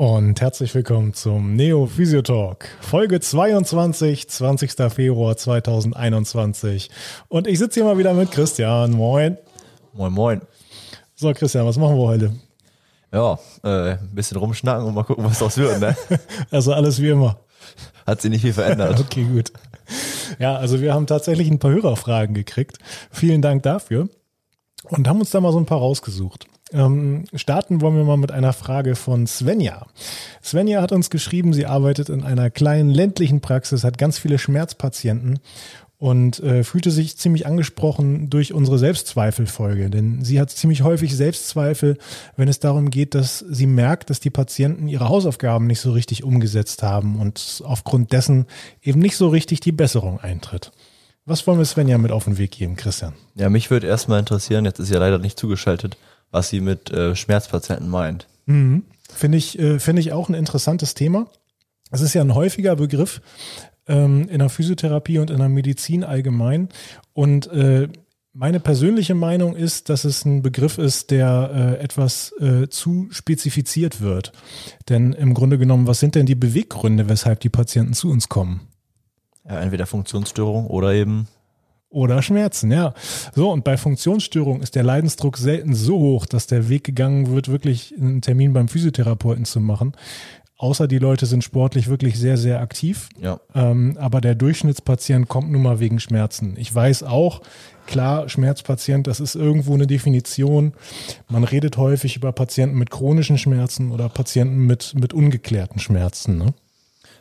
[0.00, 4.72] und herzlich willkommen zum Neo Physio Talk, Folge 22, 20.
[4.90, 6.88] Februar 2021.
[7.28, 8.92] Und ich sitze hier mal wieder mit Christian.
[8.92, 9.36] Moin.
[9.92, 10.40] Moin, moin.
[11.16, 12.32] So, Christian, was machen wir heute?
[13.12, 15.94] Ja, äh, ein bisschen rumschnacken und mal gucken, was daraus wird, ne?
[16.50, 17.36] also alles wie immer.
[18.06, 18.98] Hat sich nicht viel verändert.
[19.04, 19.52] okay, gut.
[20.38, 22.78] Ja, also wir haben tatsächlich ein paar Hörerfragen gekriegt.
[23.10, 24.08] Vielen Dank dafür.
[24.84, 26.46] Und haben uns da mal so ein paar rausgesucht.
[26.72, 29.86] Ähm, starten wollen wir mal mit einer Frage von Svenja.
[30.42, 35.40] Svenja hat uns geschrieben, sie arbeitet in einer kleinen ländlichen Praxis, hat ganz viele Schmerzpatienten
[36.00, 41.98] und äh, fühlte sich ziemlich angesprochen durch unsere Selbstzweifelfolge, denn sie hat ziemlich häufig Selbstzweifel,
[42.36, 46.24] wenn es darum geht, dass sie merkt, dass die Patienten ihre Hausaufgaben nicht so richtig
[46.24, 48.46] umgesetzt haben und aufgrund dessen
[48.82, 50.72] eben nicht so richtig die Besserung eintritt.
[51.26, 53.12] Was wollen wir Svenja mit auf den Weg geben, Christian?
[53.34, 55.98] Ja, mich würde erstmal interessieren, jetzt ist ja leider nicht zugeschaltet,
[56.30, 58.26] was sie mit äh, Schmerzpatienten meint.
[58.46, 58.84] Mhm.
[59.12, 61.26] Finde ich, äh, finde ich auch ein interessantes Thema.
[61.90, 63.20] Es ist ja ein häufiger Begriff,
[63.88, 66.68] ähm, in der Physiotherapie und in der Medizin allgemein.
[67.12, 67.88] Und äh,
[68.32, 74.00] meine persönliche Meinung ist, dass es ein Begriff ist, der äh, etwas äh, zu spezifiziert
[74.00, 74.32] wird.
[74.88, 78.60] Denn im Grunde genommen, was sind denn die Beweggründe, weshalb die Patienten zu uns kommen?
[79.48, 81.26] Ja, entweder Funktionsstörung oder eben
[81.90, 82.94] oder Schmerzen, ja.
[83.34, 87.48] So, und bei Funktionsstörung ist der Leidensdruck selten so hoch, dass der Weg gegangen wird,
[87.48, 89.94] wirklich einen Termin beim Physiotherapeuten zu machen
[90.60, 93.08] außer die Leute sind sportlich wirklich sehr, sehr aktiv.
[93.18, 93.40] Ja.
[93.54, 96.54] Ähm, aber der Durchschnittspatient kommt nun mal wegen Schmerzen.
[96.58, 97.40] Ich weiß auch,
[97.86, 100.74] klar, Schmerzpatient, das ist irgendwo eine Definition.
[101.28, 106.36] Man redet häufig über Patienten mit chronischen Schmerzen oder Patienten mit, mit ungeklärten Schmerzen.
[106.36, 106.52] Ne?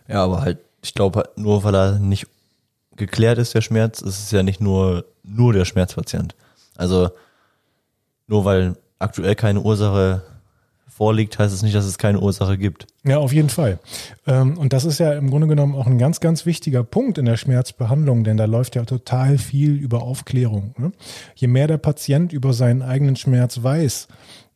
[0.09, 2.27] Ja, aber halt, ich glaube, nur weil er nicht
[2.99, 6.35] geklärt ist, der Schmerz, ist es ja nicht nur, nur der Schmerzpatient.
[6.77, 7.09] Also,
[8.27, 10.21] nur weil aktuell keine Ursache
[10.87, 12.85] vorliegt, heißt es nicht, dass es keine Ursache gibt.
[13.05, 13.79] Ja, auf jeden Fall.
[14.27, 17.23] Ähm, und das ist ja im Grunde genommen auch ein ganz, ganz wichtiger Punkt in
[17.23, 20.75] der Schmerzbehandlung, denn da läuft ja total viel über Aufklärung.
[20.77, 20.91] Ne?
[21.35, 24.09] Je mehr der Patient über seinen eigenen Schmerz weiß,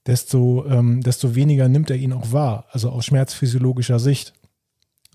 [0.06, 4.34] desto, ähm, desto weniger nimmt er ihn auch wahr, also aus schmerzphysiologischer Sicht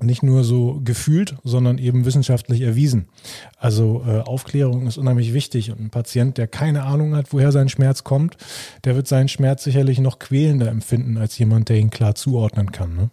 [0.00, 3.08] nicht nur so gefühlt, sondern eben wissenschaftlich erwiesen.
[3.58, 7.68] Also äh, Aufklärung ist unheimlich wichtig und ein Patient, der keine Ahnung hat, woher sein
[7.68, 8.36] Schmerz kommt,
[8.84, 12.94] der wird seinen Schmerz sicherlich noch quälender empfinden als jemand, der ihn klar zuordnen kann.
[12.94, 13.10] Ne?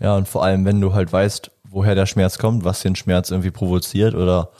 [0.00, 3.30] Ja, und vor allem, wenn du halt weißt, woher der Schmerz kommt, was den Schmerz
[3.30, 4.50] irgendwie provoziert oder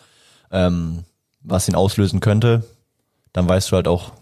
[0.50, 1.04] ähm,
[1.42, 2.64] was ihn auslösen könnte,
[3.32, 4.12] dann weißt du halt auch,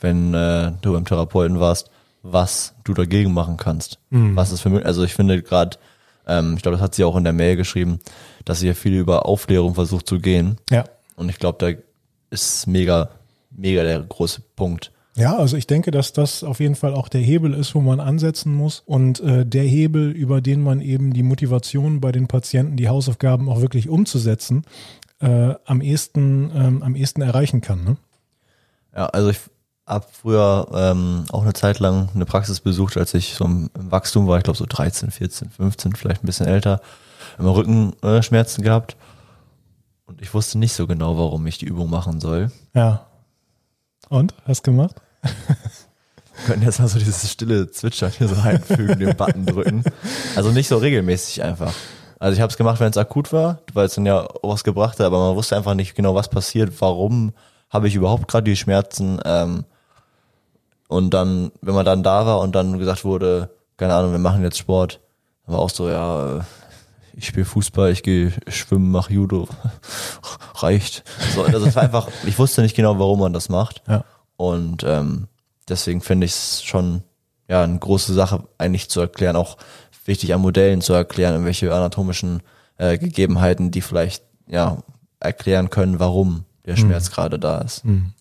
[0.00, 1.90] wenn äh, du beim Therapeuten warst,
[2.22, 3.98] was du dagegen machen kannst.
[4.10, 4.36] Mhm.
[4.36, 5.78] Was ist für also ich finde gerade
[6.26, 8.00] ähm, ich glaube, das hat sie auch in der Mail geschrieben,
[8.44, 10.56] dass sie ja viel über Aufklärung versucht zu gehen.
[10.70, 10.84] Ja.
[11.16, 11.78] Und ich glaube, da
[12.30, 13.10] ist mega,
[13.50, 14.92] mega der große Punkt.
[15.16, 18.00] Ja, also ich denke, dass das auf jeden Fall auch der Hebel ist, wo man
[18.00, 22.76] ansetzen muss und äh, der Hebel, über den man eben die Motivation bei den Patienten,
[22.76, 24.64] die Hausaufgaben auch wirklich umzusetzen,
[25.20, 27.82] äh, am ehesten, ähm, am ehesten erreichen kann.
[27.82, 27.96] Ne?
[28.94, 29.38] Ja, also ich
[29.86, 34.26] habe früher ähm, auch eine Zeit lang eine Praxis besucht, als ich so im, Wachstum
[34.26, 36.80] war, ich glaube so 13, 14, 15, vielleicht ein bisschen älter,
[37.38, 38.96] immer Rückenschmerzen gehabt.
[40.06, 42.50] Und ich wusste nicht so genau, warum ich die Übung machen soll.
[42.74, 43.06] Ja.
[44.08, 44.34] Und?
[44.44, 44.96] Hast du gemacht?
[45.22, 49.84] Wir können jetzt mal so dieses stille Zwitschern hier so einfügen, den Button drücken.
[50.36, 51.72] Also nicht so regelmäßig einfach.
[52.18, 54.98] Also ich habe es gemacht, wenn es akut war, weil es dann ja was gebracht
[54.98, 57.32] hat, aber man wusste einfach nicht genau, was passiert, warum
[57.70, 59.20] habe ich überhaupt gerade die Schmerzen.
[59.24, 59.64] Ähm,
[60.88, 64.42] und dann, wenn man dann da war und dann gesagt wurde, keine Ahnung, wir machen
[64.42, 65.00] jetzt Sport,
[65.44, 66.44] dann war auch so, ja,
[67.14, 69.48] ich spiele Fußball, ich gehe schwimmen, mache Judo,
[70.56, 71.02] reicht.
[71.34, 73.82] So, also das war einfach, ich wusste nicht genau, warum man das macht.
[73.88, 74.04] Ja.
[74.36, 75.28] Und ähm,
[75.68, 77.02] deswegen finde ich es schon
[77.48, 79.56] ja eine große Sache eigentlich zu erklären, auch
[80.04, 82.42] wichtig an Modellen zu erklären, in welche anatomischen
[82.76, 84.78] äh, Gegebenheiten die vielleicht ja
[85.20, 87.14] erklären können, warum der Schmerz mhm.
[87.14, 87.84] gerade da ist.
[87.84, 88.12] Mhm.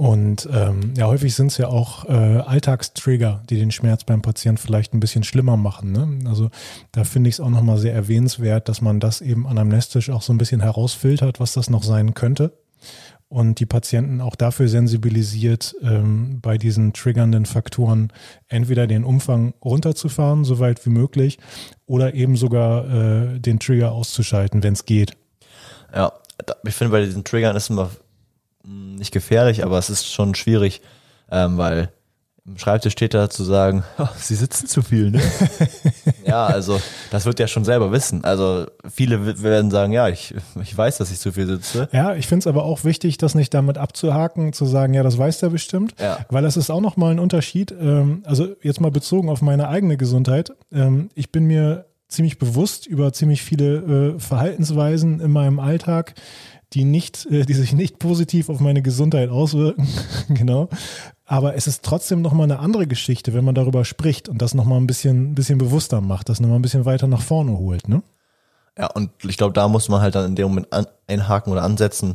[0.00, 4.62] Und ähm, ja, häufig sind es ja auch äh, Alltagstrigger, die den Schmerz beim Patienten
[4.62, 5.90] vielleicht ein bisschen schlimmer machen.
[5.90, 6.30] Ne?
[6.30, 6.50] Also
[6.92, 10.32] da finde ich es auch nochmal sehr erwähnenswert, dass man das eben anamnestisch auch so
[10.32, 12.52] ein bisschen herausfiltert, was das noch sein könnte.
[13.26, 18.12] Und die Patienten auch dafür sensibilisiert, ähm, bei diesen triggernden Faktoren
[18.46, 21.38] entweder den Umfang runterzufahren, so weit wie möglich,
[21.86, 25.16] oder eben sogar äh, den Trigger auszuschalten, wenn es geht.
[25.92, 26.12] Ja,
[26.64, 27.90] ich finde bei diesen Triggern ist immer
[28.64, 30.82] nicht gefährlich, aber es ist schon schwierig,
[31.30, 31.92] ähm, weil
[32.56, 35.20] Schreibtisch steht da zu sagen, oh, sie sitzen zu viel, ne?
[36.26, 38.24] ja, also das wird ja schon selber wissen.
[38.24, 41.88] Also viele werden sagen, ja, ich, ich weiß, dass ich zu viel sitze.
[41.92, 45.18] Ja, ich finde es aber auch wichtig, das nicht damit abzuhaken, zu sagen, ja, das
[45.18, 45.94] weiß der bestimmt.
[46.00, 46.18] Ja.
[46.30, 47.72] Weil das ist auch nochmal ein Unterschied.
[47.72, 50.52] Ähm, also jetzt mal bezogen auf meine eigene Gesundheit.
[50.72, 56.14] Ähm, ich bin mir ziemlich bewusst über ziemlich viele äh, Verhaltensweisen in meinem Alltag,
[56.72, 59.88] die nicht, äh, die sich nicht positiv auf meine Gesundheit auswirken.
[60.28, 60.68] genau.
[61.24, 64.80] Aber es ist trotzdem nochmal eine andere Geschichte, wenn man darüber spricht und das nochmal
[64.80, 68.02] ein bisschen, bisschen bewusster macht, das nochmal ein bisschen weiter nach vorne holt, ne?
[68.78, 71.64] Ja, und ich glaube, da muss man halt dann in dem Moment an, einhaken oder
[71.64, 72.14] ansetzen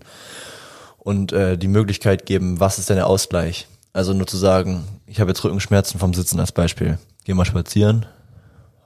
[0.97, 3.67] und äh, die Möglichkeit geben, was ist denn der Ausgleich?
[3.91, 6.97] Also nur zu sagen, ich habe jetzt Rückenschmerzen vom Sitzen als Beispiel.
[7.25, 8.05] Geh mal spazieren.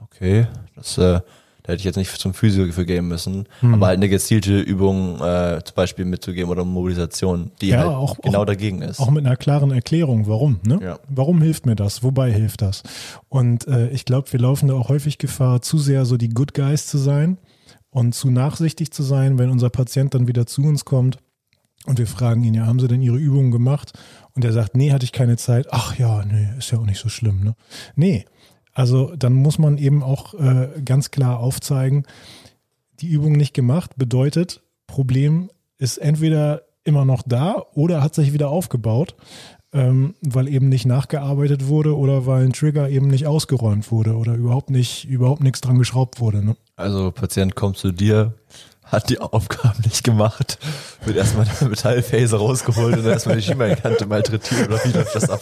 [0.01, 1.21] Okay, das äh,
[1.67, 3.73] da hätte ich jetzt nicht zum Physio für geben müssen, hm.
[3.73, 8.17] aber halt eine gezielte Übung äh, zum Beispiel mitzugeben oder Mobilisation, die ja, halt auch,
[8.21, 9.01] genau auch, dagegen ist.
[9.01, 10.61] Auch mit einer klaren Erklärung, warum.
[10.65, 10.79] Ne?
[10.81, 10.99] Ja.
[11.09, 12.03] Warum hilft mir das?
[12.03, 12.83] Wobei hilft das?
[13.27, 16.53] Und äh, ich glaube, wir laufen da auch häufig Gefahr, zu sehr so die Good
[16.53, 17.37] Guys zu sein
[17.89, 21.17] und zu nachsichtig zu sein, wenn unser Patient dann wieder zu uns kommt
[21.85, 23.91] und wir fragen ihn, ja, haben Sie denn Ihre Übungen gemacht?
[24.35, 25.67] Und er sagt, nee, hatte ich keine Zeit.
[25.71, 27.43] Ach ja, nee, ist ja auch nicht so schlimm.
[27.43, 27.55] Ne?
[27.95, 28.25] Nee,
[28.77, 32.05] also dann muss man eben auch äh, ganz klar aufzeigen,
[32.99, 38.49] die Übung nicht gemacht bedeutet, Problem ist entweder immer noch da oder hat sich wieder
[38.49, 39.15] aufgebaut,
[39.73, 44.35] ähm, weil eben nicht nachgearbeitet wurde oder weil ein Trigger eben nicht ausgeräumt wurde oder
[44.35, 46.45] überhaupt nicht, überhaupt nichts dran geschraubt wurde.
[46.45, 46.55] Ne?
[46.75, 48.35] Also Patient kommt zu dir,
[48.87, 50.57] hat die Aufgaben nicht gemacht,
[51.05, 55.29] wird erstmal der Metallfaser rausgeholt und dann erstmal die Schienbeinkante malträtiert oder wie läuft das
[55.29, 55.41] ab?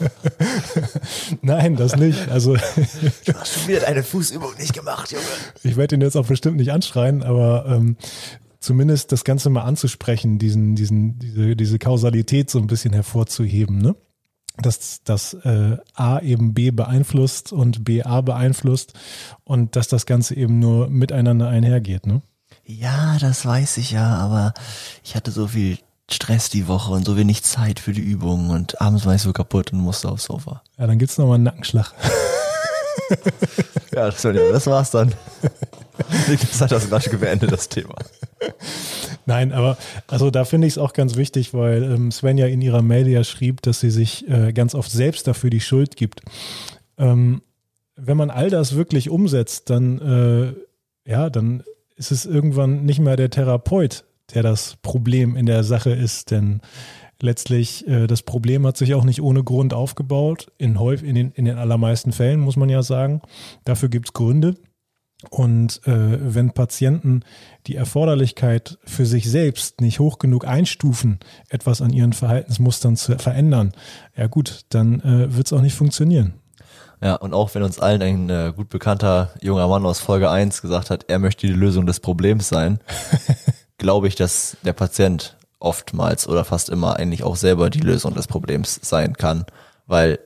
[1.42, 2.30] Nein, das nicht.
[2.30, 5.24] Also du hast schon wieder deine Fußübung nicht gemacht, Junge.
[5.64, 7.98] Ich werde ihn jetzt auch bestimmt nicht anschreien, aber ähm,
[8.60, 13.96] zumindest das Ganze mal anzusprechen, diesen, diesen, diese, diese Kausalität so ein bisschen hervorzuheben, ne?
[14.58, 18.94] dass das äh, A eben B beeinflusst und B A beeinflusst
[19.44, 22.22] und dass das Ganze eben nur miteinander einhergeht, ne?
[22.66, 24.54] Ja, das weiß ich ja, aber
[25.04, 25.78] ich hatte so viel
[26.10, 29.34] Stress die Woche und so wenig Zeit für die Übungen und abends war ich so
[29.34, 30.62] kaputt und musste aufs Sofa.
[30.78, 31.94] Ja, dann gibt's nochmal einen Nackenschlag.
[33.94, 35.14] ja, das, das war's dann.
[36.28, 37.96] Das hat das gleich beendet, das Thema.
[39.26, 39.78] Nein, aber
[40.08, 43.24] also da finde ich es auch ganz wichtig, weil ähm, Svenja in ihrer Mail ja
[43.24, 46.22] schrieb, dass sie sich äh, ganz oft selbst dafür die Schuld gibt.
[46.98, 47.42] Ähm,
[47.96, 50.56] wenn man all das wirklich umsetzt, dann
[51.06, 51.64] äh, ja, dann
[51.96, 56.62] ist es irgendwann nicht mehr der Therapeut, der das Problem in der Sache ist, denn
[57.22, 60.52] letztlich äh, das Problem hat sich auch nicht ohne Grund aufgebaut.
[60.58, 63.22] In, in, den, in den allermeisten Fällen muss man ja sagen.
[63.64, 64.56] Dafür gibt es Gründe.
[65.30, 67.24] Und äh, wenn Patienten
[67.68, 71.20] die Erforderlichkeit für sich selbst nicht hoch genug einstufen,
[71.50, 73.72] etwas an ihren Verhaltensmustern zu verändern,
[74.16, 76.34] ja gut, dann äh, wird es auch nicht funktionieren.
[77.02, 80.62] Ja, und auch wenn uns allen ein äh, gut bekannter junger Mann aus Folge 1
[80.62, 82.80] gesagt hat, er möchte die Lösung des Problems sein,
[83.78, 88.28] glaube ich, dass der Patient oftmals oder fast immer eigentlich auch selber die Lösung des
[88.28, 89.46] Problems sein kann,
[89.88, 90.20] weil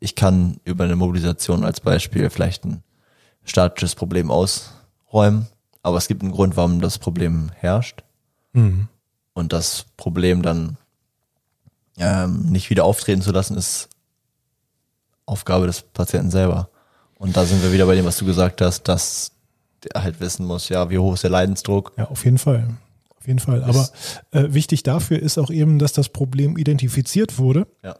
[0.00, 2.82] ich kann über eine Mobilisation als Beispiel vielleicht ein
[3.44, 5.46] statisches Problem ausräumen,
[5.82, 8.02] aber es gibt einen Grund, warum das Problem herrscht.
[8.52, 8.88] Mhm.
[9.32, 10.78] Und das Problem dann
[11.98, 13.88] ähm, nicht wieder auftreten zu lassen, ist
[15.26, 16.70] Aufgabe des Patienten selber.
[17.18, 19.32] Und da sind wir wieder bei dem, was du gesagt hast, dass
[19.84, 21.92] der halt wissen muss, ja, wie hoch ist der Leidensdruck.
[21.96, 22.68] Ja, auf jeden Fall.
[23.18, 23.64] Auf jeden Fall.
[23.64, 23.88] Aber
[24.30, 27.66] äh, wichtig dafür ist auch eben, dass das Problem identifiziert wurde.
[27.82, 27.96] Ja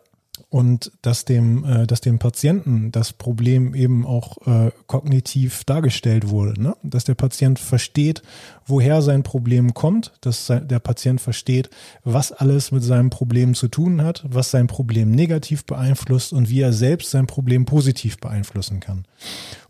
[0.49, 6.61] und dass dem, äh, dass dem Patienten das Problem eben auch äh, kognitiv dargestellt wurde,
[6.61, 6.77] ne?
[6.83, 8.23] dass der Patient versteht,
[8.65, 11.71] woher sein Problem kommt, dass der Patient versteht,
[12.05, 16.61] was alles mit seinem Problem zu tun hat, was sein Problem negativ beeinflusst und wie
[16.61, 19.05] er selbst sein Problem positiv beeinflussen kann.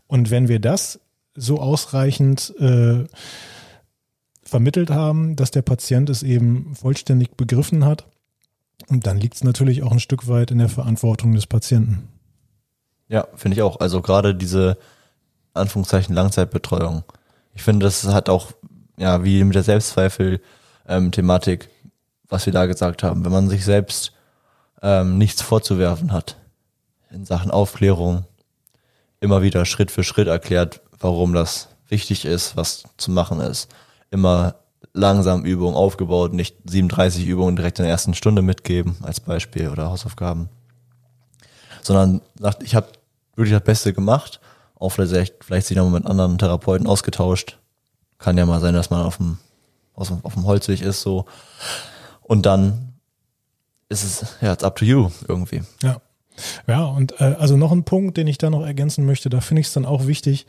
[0.07, 1.01] Und wenn wir das
[1.35, 3.05] so ausreichend äh,
[4.43, 8.07] vermittelt haben, dass der Patient es eben vollständig begriffen hat,
[8.89, 12.09] und dann liegt es natürlich auch ein Stück weit in der Verantwortung des Patienten.
[13.09, 13.81] Ja, finde ich auch.
[13.81, 14.79] Also gerade diese
[15.55, 17.05] Anführungszeichen Langzeitbetreuung.
[17.55, 18.53] Ich finde, das hat auch,
[18.99, 21.91] ja, wie mit der Selbstzweifel-Thematik, ähm,
[22.29, 24.13] was wir da gesagt haben, wenn man sich selbst
[24.83, 26.37] ähm, nichts vorzuwerfen hat
[27.11, 28.25] in Sachen Aufklärung,
[29.21, 33.71] immer wieder Schritt für Schritt erklärt, warum das wichtig ist, was zu machen ist,
[34.11, 34.57] immer
[34.97, 39.91] langsam Übungen aufgebaut, nicht 37 Übungen direkt in der ersten Stunde mitgeben als Beispiel oder
[39.91, 40.49] Hausaufgaben,
[41.83, 42.89] sondern sagt, ich habe
[43.35, 44.41] wirklich das Beste gemacht,
[44.75, 47.59] auch vielleicht, vielleicht sich nochmal mit anderen Therapeuten ausgetauscht.
[48.19, 49.39] Kann ja mal sein, dass man auf dem,
[49.95, 51.27] auf dem Holzweg ist so.
[52.23, 52.95] Und dann
[53.89, 55.63] ist es, ja, it's up to you irgendwie.
[55.83, 56.01] Ja.
[56.67, 59.61] Ja, und äh, also noch ein Punkt, den ich da noch ergänzen möchte, da finde
[59.61, 60.47] ich es dann auch wichtig,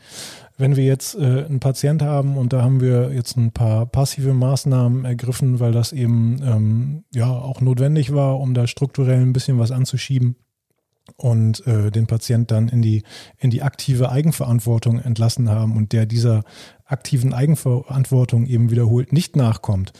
[0.58, 4.34] wenn wir jetzt äh, einen Patient haben und da haben wir jetzt ein paar passive
[4.34, 9.58] Maßnahmen ergriffen, weil das eben ähm, ja auch notwendig war, um da strukturell ein bisschen
[9.58, 10.36] was anzuschieben
[11.16, 13.04] und äh, den Patient dann in die
[13.38, 16.42] in die aktive Eigenverantwortung entlassen haben und der dieser
[16.84, 19.92] aktiven Eigenverantwortung eben wiederholt nicht nachkommt,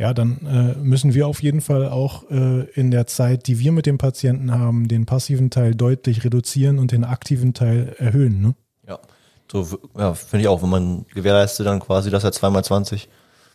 [0.00, 3.70] ja, dann äh, müssen wir auf jeden Fall auch äh, in der Zeit, die wir
[3.70, 8.40] mit dem Patienten haben, den passiven Teil deutlich reduzieren und den aktiven Teil erhöhen.
[8.40, 8.54] Ne?
[8.88, 8.98] Ja,
[9.50, 9.66] so
[9.96, 13.08] ja, finde ich auch, wenn man gewährleistet dann quasi, dass er zweimal 20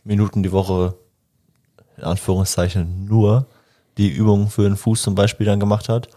[0.03, 0.95] Minuten die Woche
[1.97, 3.47] in Anführungszeichen nur
[3.97, 6.09] die Übung für den Fuß zum Beispiel dann gemacht hat,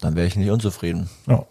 [0.00, 1.08] dann wäre ich nicht unzufrieden.
[1.26, 1.46] Ja.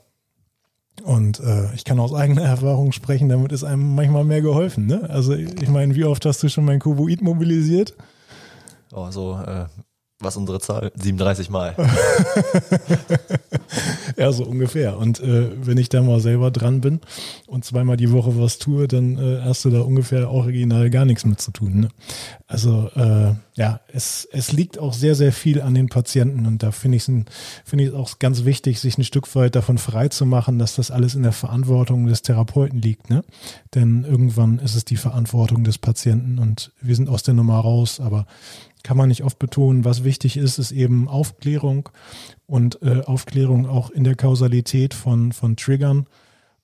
[1.03, 4.85] Und äh, ich kann aus eigener Erfahrung sprechen, damit ist einem manchmal mehr geholfen.
[4.85, 5.09] Ne?
[5.09, 7.95] Also ich meine, wie oft hast du schon mein Kuboid mobilisiert?
[8.93, 9.65] Oh, so äh,
[10.19, 10.91] was unsere Zahl?
[10.95, 11.75] 37 Mal.
[14.17, 14.97] ja, so ungefähr.
[14.97, 17.01] Und äh, wenn ich da mal selber dran bin
[17.47, 21.25] und zweimal die Woche was tue, dann äh, hast du da ungefähr original gar nichts
[21.25, 21.81] mit zu tun.
[21.81, 21.87] Ne?
[22.47, 26.71] Also äh, ja, es, es liegt auch sehr, sehr viel an den Patienten und da
[26.71, 27.25] finde ich es
[27.65, 30.91] finde ich auch ganz wichtig, sich ein Stück weit davon frei zu machen, dass das
[30.91, 33.09] alles in der Verantwortung des Therapeuten liegt.
[33.09, 33.23] Ne?
[33.73, 37.99] Denn irgendwann ist es die Verantwortung des Patienten und wir sind aus der Nummer raus,
[37.99, 38.25] aber
[38.85, 39.83] kann man nicht oft betonen.
[39.83, 41.89] Was wichtig ist, ist eben Aufklärung
[42.45, 46.05] und äh, Aufklärung auch in der Kausalität von, von Triggern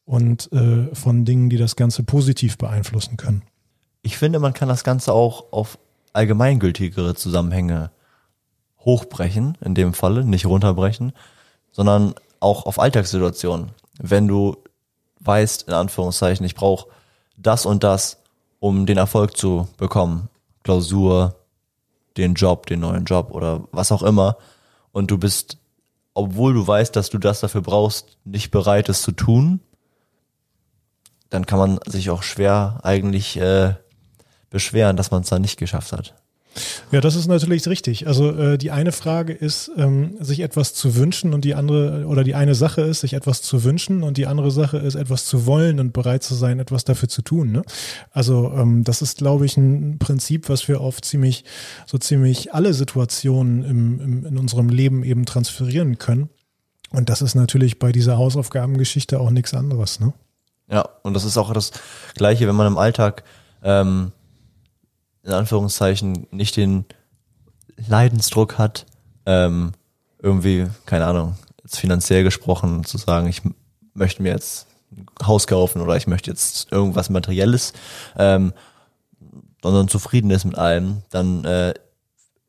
[0.06, 3.42] und äh, von Dingen, die das Ganze positiv beeinflussen können.
[4.04, 5.80] Ich finde, man kann das Ganze auch auf
[6.14, 7.90] allgemeingültigere Zusammenhänge
[8.80, 11.14] hochbrechen, in dem Falle, nicht runterbrechen,
[11.72, 13.72] sondern auch auf Alltagssituationen.
[14.00, 14.58] Wenn du
[15.22, 16.88] weißt, in Anführungszeichen, ich brauche
[17.36, 18.18] das und das,
[18.60, 20.30] um den Erfolg zu bekommen,
[20.64, 21.41] Klausur,
[22.18, 24.38] den Job, den neuen Job oder was auch immer
[24.92, 25.58] und du bist,
[26.14, 29.62] obwohl du weißt, dass du das dafür brauchst, nicht bereit, es zu tun,
[31.30, 33.76] dann kann man sich auch schwer eigentlich äh,
[34.50, 36.21] beschweren, dass man es dann nicht geschafft hat.
[36.92, 38.08] Ja, das ist natürlich richtig.
[38.08, 42.24] Also äh, die eine Frage ist, ähm, sich etwas zu wünschen und die andere, oder
[42.24, 45.46] die eine Sache ist, sich etwas zu wünschen und die andere Sache ist, etwas zu
[45.46, 47.52] wollen und bereit zu sein, etwas dafür zu tun.
[47.52, 47.62] Ne?
[48.12, 51.46] Also ähm, das ist, glaube ich, ein Prinzip, was wir auf ziemlich,
[51.86, 56.30] so ziemlich alle Situationen im, im, in unserem Leben eben transferieren können.
[56.92, 60.02] Und das ist natürlich bei dieser Hausaufgabengeschichte auch nichts anderes.
[60.02, 60.14] Ne?
[60.70, 61.72] Ja, und das ist auch das
[62.16, 63.24] Gleiche, wenn man im Alltag
[63.64, 64.12] ähm,
[65.24, 66.86] in Anführungszeichen nicht den
[67.88, 68.86] Leidensdruck hat,
[69.26, 69.74] ähm,
[70.20, 73.42] irgendwie, keine Ahnung, jetzt finanziell gesprochen, zu sagen, ich
[73.94, 77.74] möchte mir jetzt ein Haus kaufen oder ich möchte jetzt irgendwas Materielles,
[78.18, 78.54] ähm,
[79.62, 81.74] sondern zufrieden ist mit allem, dann äh,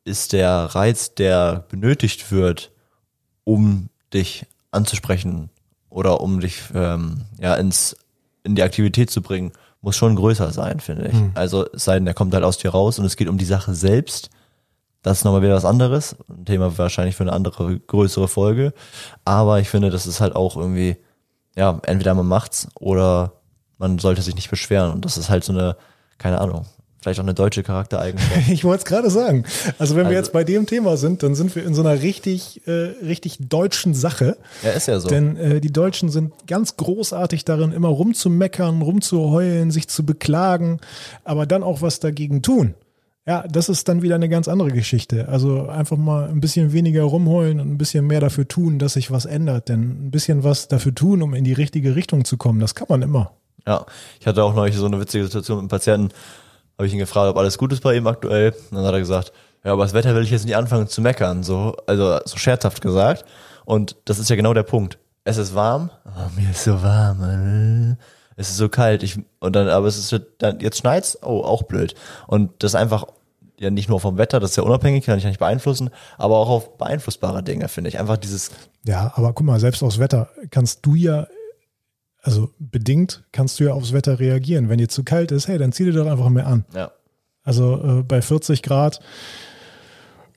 [0.05, 2.73] ist der Reiz, der benötigt wird,
[3.45, 5.51] um dich anzusprechen
[5.89, 7.97] oder um dich ähm, ja ins
[8.45, 9.53] in die Aktivität zu bringen,
[9.83, 11.15] muss schon größer sein, finde ich.
[11.15, 11.33] Mhm.
[11.35, 13.45] Also es sei denn, der kommt halt aus dir raus und es geht um die
[13.45, 14.31] Sache selbst.
[15.03, 16.17] Das ist nochmal wieder was anderes.
[16.29, 18.73] Ein Thema wahrscheinlich für eine andere, größere Folge.
[19.25, 20.97] Aber ich finde, das ist halt auch irgendwie,
[21.57, 23.33] ja, entweder man macht's oder
[23.79, 24.93] man sollte sich nicht beschweren.
[24.93, 25.77] Und das ist halt so eine,
[26.19, 26.67] keine Ahnung,
[27.03, 28.33] Vielleicht auch eine deutsche Charaktereigenschaft.
[28.49, 29.45] Ich wollte es gerade sagen.
[29.79, 32.01] Also wenn also, wir jetzt bei dem Thema sind, dann sind wir in so einer
[32.01, 34.37] richtig, äh, richtig deutschen Sache.
[34.63, 35.09] Ja, ist ja so.
[35.09, 40.79] Denn äh, die Deutschen sind ganz großartig darin, immer rumzumeckern, rumzuheulen, sich zu beklagen,
[41.25, 42.75] aber dann auch was dagegen tun.
[43.27, 45.29] Ja, das ist dann wieder eine ganz andere Geschichte.
[45.29, 49.11] Also einfach mal ein bisschen weniger rumheulen und ein bisschen mehr dafür tun, dass sich
[49.11, 49.69] was ändert.
[49.69, 52.87] Denn ein bisschen was dafür tun, um in die richtige Richtung zu kommen, das kann
[52.89, 53.33] man immer.
[53.67, 53.87] Ja,
[54.21, 56.09] ich hatte auch neulich so eine witzige Situation mit einem Patienten
[56.79, 58.53] habe ich ihn gefragt, ob alles gut ist bei ihm aktuell.
[58.71, 59.33] Und dann hat er gesagt,
[59.65, 62.83] ja, aber das Wetter will ich jetzt nicht anfangen zu meckern, so, also so scherzhaft
[62.83, 63.25] gesagt.
[63.65, 64.99] Und das ist ja genau der Punkt.
[65.25, 67.97] Es ist warm, oh, mir ist so warm,
[68.37, 71.63] es ist so kalt, ich, und dann, aber es ist dann, jetzt schneit's, oh, auch
[71.63, 71.95] blöd.
[72.27, 73.07] Und das einfach,
[73.61, 76.39] ja nicht nur vom Wetter, das ist ja unabhängig, kann ich ja nicht beeinflussen, aber
[76.39, 78.01] auch auf beeinflussbare Dinge, finde ich.
[78.01, 78.51] Einfach dieses.
[78.85, 81.29] Ja, aber guck mal, selbst aufs Wetter kannst du ja
[82.23, 84.69] also bedingt kannst du ja aufs Wetter reagieren.
[84.69, 86.65] Wenn dir zu kalt ist, hey, dann zieh dir doch einfach mehr an.
[86.75, 86.93] Ja.
[87.43, 89.01] Also äh, bei 40 Grad,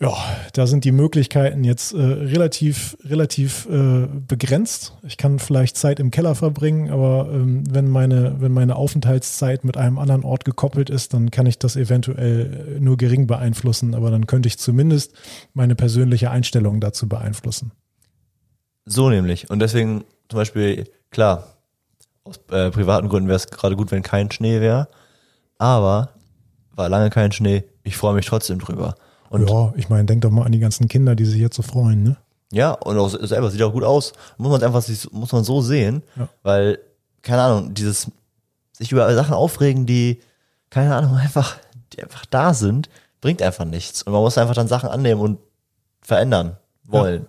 [0.01, 0.13] ja,
[0.53, 4.97] da sind die Möglichkeiten jetzt äh, relativ, relativ äh, begrenzt.
[5.03, 9.77] Ich kann vielleicht Zeit im Keller verbringen, aber ähm, wenn meine, wenn meine Aufenthaltszeit mit
[9.77, 14.27] einem anderen Ort gekoppelt ist, dann kann ich das eventuell nur gering beeinflussen, aber dann
[14.27, 15.13] könnte ich zumindest
[15.53, 17.71] meine persönliche Einstellung dazu beeinflussen.
[18.85, 19.49] So nämlich.
[19.49, 21.54] Und deswegen zum Beispiel, klar,
[22.25, 24.87] aus äh, privaten Gründen wäre es gerade gut, wenn kein Schnee wäre.
[25.57, 26.09] Aber
[26.75, 27.63] war lange kein Schnee.
[27.83, 28.95] Ich freue mich trotzdem drüber.
[29.29, 31.61] Und ja, ich meine, denk doch mal an die ganzen Kinder, die sich jetzt so
[31.61, 32.17] freuen, ne?
[32.51, 34.13] Ja, und auch selber sieht auch gut aus.
[34.37, 36.27] Muss man einfach muss man so sehen, Ja.
[36.43, 36.79] weil
[37.21, 38.11] keine Ahnung, dieses
[38.73, 40.19] sich über Sachen aufregen, die
[40.69, 41.57] keine Ahnung einfach
[41.93, 42.89] die einfach da sind,
[43.21, 45.39] bringt einfach nichts und man muss einfach dann Sachen annehmen und
[46.01, 47.27] verändern wollen.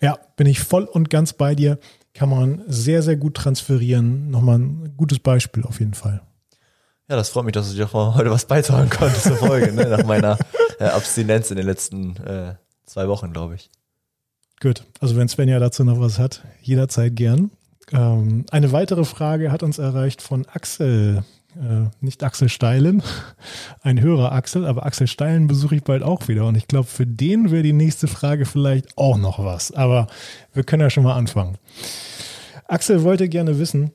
[0.00, 1.78] Ja, bin ich voll und ganz bei dir.
[2.18, 4.28] Kann man sehr, sehr gut transferieren.
[4.28, 6.20] Nochmal ein gutes Beispiel auf jeden Fall.
[7.08, 9.86] Ja, das freut mich, dass du dir auch heute was beitragen konntest zur Folge, ne?
[9.86, 10.36] nach meiner
[10.80, 12.56] äh, Abstinenz in den letzten äh,
[12.86, 13.70] zwei Wochen, glaube ich.
[14.60, 17.52] Gut, also wenn Svenja dazu noch was hat, jederzeit gern.
[17.92, 21.22] Ähm, eine weitere Frage hat uns erreicht von Axel,
[21.58, 23.02] äh, nicht Axel Steilen,
[23.82, 27.06] ein Hörer Axel, aber Axel Steilen besuche ich bald auch wieder und ich glaube, für
[27.06, 30.06] den wäre die nächste Frage vielleicht auch noch was, aber
[30.52, 31.58] wir können ja schon mal anfangen.
[32.66, 33.92] Axel wollte gerne wissen,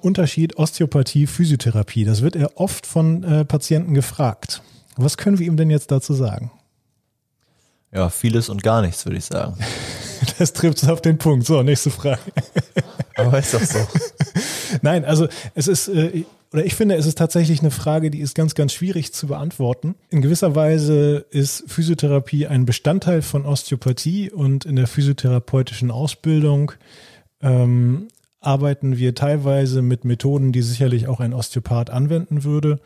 [0.00, 4.62] Unterschied Osteopathie, Physiotherapie, das wird er oft von äh, Patienten gefragt.
[4.96, 6.50] Was können wir ihm denn jetzt dazu sagen?
[7.92, 9.56] Ja, vieles und gar nichts, würde ich sagen.
[10.38, 11.46] Das trifft es auf den Punkt.
[11.46, 12.20] So, nächste Frage.
[13.16, 13.80] Aber ist doch so.
[14.82, 18.34] Nein, also es ist, äh, oder ich finde, es ist tatsächlich eine Frage, die ist
[18.34, 19.94] ganz, ganz schwierig zu beantworten.
[20.10, 26.72] In gewisser Weise ist Physiotherapie ein Bestandteil von Osteopathie und in der physiotherapeutischen Ausbildung
[27.40, 28.08] ähm,
[28.40, 32.80] arbeiten wir teilweise mit Methoden, die sicherlich auch ein Osteopath anwenden würde.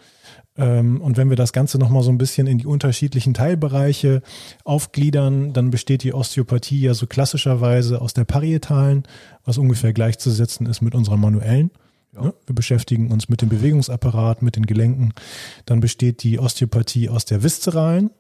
[0.57, 4.23] Ähm, und wenn wir das Ganze nochmal so ein bisschen in die unterschiedlichen Teilbereiche
[4.65, 9.05] aufgliedern, dann besteht die Osteopathie ja so klassischerweise aus der parietalen,
[9.45, 11.71] was ungefähr gleichzusetzen ist mit unserer manuellen.
[12.17, 12.33] Ja.
[12.47, 15.13] Wir beschäftigen uns mit dem Bewegungsapparat, mit den Gelenken.
[15.67, 18.11] Dann besteht die Osteopathie aus der viszeralen.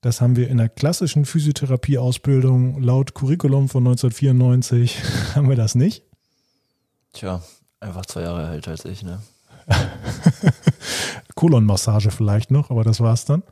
[0.00, 4.98] Das haben wir in der klassischen Physiotherapieausbildung laut Curriculum von 1994
[5.34, 6.02] haben wir das nicht.
[7.12, 7.42] Tja,
[7.80, 9.22] einfach zwei Jahre älter als ich, ne?
[11.36, 13.42] Kolonmassage vielleicht noch, aber das war's dann.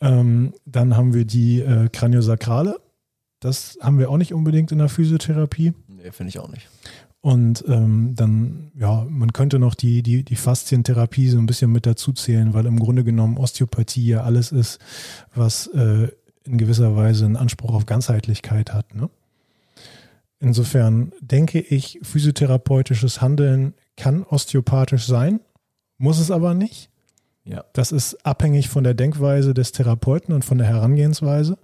[0.00, 2.80] Ähm, dann haben wir die äh, Kraniosakrale.
[3.38, 5.72] Das haben wir auch nicht unbedingt in der Physiotherapie.
[5.88, 6.68] Nee, finde ich auch nicht.
[7.22, 11.84] Und ähm, dann, ja, man könnte noch die, die, die Faszientherapie so ein bisschen mit
[11.84, 14.78] dazu zählen, weil im Grunde genommen Osteopathie ja alles ist,
[15.34, 16.08] was äh,
[16.44, 18.94] in gewisser Weise einen Anspruch auf Ganzheitlichkeit hat.
[18.94, 19.10] Ne?
[20.38, 25.40] Insofern denke ich, physiotherapeutisches Handeln kann osteopathisch sein,
[25.98, 26.88] muss es aber nicht.
[27.44, 27.64] Ja.
[27.74, 31.58] Das ist abhängig von der Denkweise des Therapeuten und von der Herangehensweise.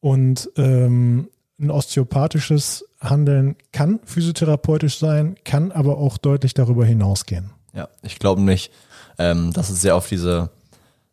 [0.00, 7.50] Und ähm, ein osteopathisches Handeln kann physiotherapeutisch sein, kann aber auch deutlich darüber hinausgehen.
[7.72, 8.72] Ja, ich glaube nicht,
[9.18, 10.50] ähm, dass es sehr auf diese,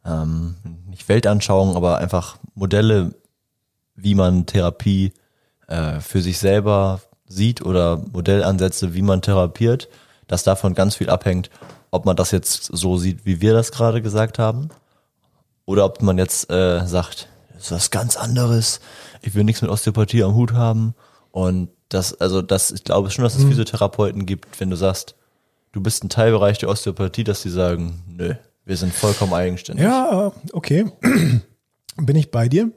[0.06, 0.56] ähm,
[0.88, 3.16] nicht Weltanschauung, aber einfach Modelle,
[3.96, 5.14] wie man Therapie
[5.68, 9.90] äh, für sich selber sieht oder Modellansätze, wie man therapiert,
[10.28, 11.50] dass davon ganz viel abhängt,
[11.92, 14.70] ob man das jetzt so sieht, wie wir das gerade gesagt haben,
[15.66, 17.30] oder ob man jetzt äh, sagt,
[17.66, 18.80] ist was ganz anderes,
[19.22, 20.96] ich will nichts mit Osteopathie am Hut haben
[21.32, 25.16] und das, also das, ich glaube schon, dass es Physiotherapeuten gibt, wenn du sagst,
[25.72, 29.86] du bist ein Teilbereich der Osteopathie, dass die sagen, nö, wir sind vollkommen eigenständig.
[29.86, 30.86] Ja, okay.
[31.98, 32.72] Bin ich bei dir.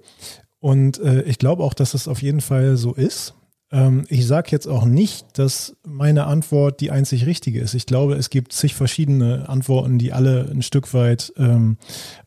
[0.58, 3.34] Und äh, ich glaube auch, dass es auf jeden Fall so ist.
[3.70, 7.74] Ähm, ich sage jetzt auch nicht, dass meine Antwort die einzig richtige ist.
[7.74, 11.78] Ich glaube, es gibt zig verschiedene Antworten, die alle ein Stück weit ähm,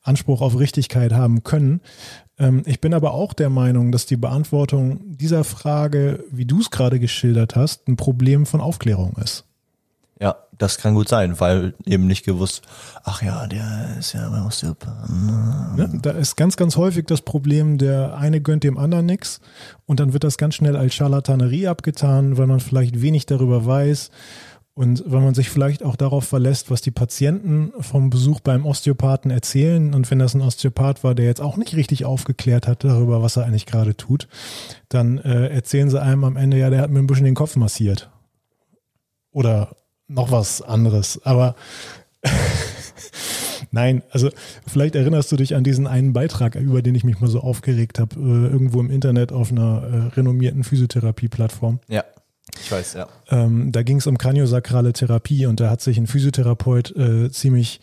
[0.02, 1.82] Anspruch auf Richtigkeit haben können.
[2.40, 6.72] Ähm, ich bin aber auch der Meinung, dass die Beantwortung dieser Frage, wie du es
[6.72, 9.46] gerade geschildert hast, ein Problem von Aufklärung ist.
[10.22, 12.62] Ja, das kann gut sein, weil eben nicht gewusst,
[13.06, 15.76] ach ja, der ist ja beim Osteopathen.
[15.78, 16.00] Ne?
[16.02, 19.40] Da ist ganz, ganz häufig das Problem, der eine gönnt dem anderen nichts
[19.86, 24.12] und dann wird das ganz schnell als Charlatanerie abgetan, weil man vielleicht wenig darüber weiß
[24.74, 29.30] und weil man sich vielleicht auch darauf verlässt, was die Patienten vom Besuch beim Osteopathen
[29.30, 33.22] erzählen und wenn das ein Osteopath war, der jetzt auch nicht richtig aufgeklärt hat darüber,
[33.22, 34.28] was er eigentlich gerade tut,
[34.88, 37.56] dann äh, erzählen sie einem am Ende, ja, der hat mir ein bisschen den Kopf
[37.56, 38.10] massiert.
[39.32, 39.76] Oder
[40.08, 41.22] noch was anderes.
[41.24, 41.56] Aber
[43.72, 44.30] nein, also
[44.66, 48.00] vielleicht erinnerst du dich an diesen einen Beitrag, über den ich mich mal so aufgeregt
[48.00, 51.80] habe, äh, irgendwo im Internet auf einer äh, renommierten Physiotherapie-Plattform.
[51.88, 52.04] Ja,
[52.62, 53.08] ich weiß, ja.
[53.30, 57.80] Ähm, da ging es um kraniosakrale Therapie und da hat sich ein Physiotherapeut äh, ziemlich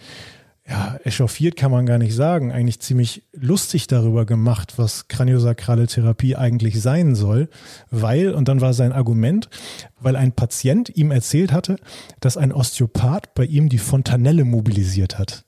[0.68, 6.34] ja, echauffiert kann man gar nicht sagen, eigentlich ziemlich lustig darüber gemacht, was kraniosakrale Therapie
[6.34, 7.48] eigentlich sein soll,
[7.90, 9.48] weil, und dann war sein Argument,
[10.00, 11.76] weil ein Patient ihm erzählt hatte,
[12.18, 15.44] dass ein Osteopath bei ihm die Fontanelle mobilisiert hat.